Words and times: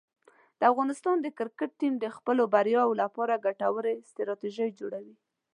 د 0.59 0.61
افغانستان 0.71 1.17
کرکټ 1.37 1.71
ټیم 1.79 1.93
د 1.99 2.05
خپلو 2.17 2.43
بریاوو 2.53 2.99
لپاره 3.01 3.41
ګټورې 3.45 3.93
ستراتیژۍ 4.09 4.69
جوړوي. 4.79 5.15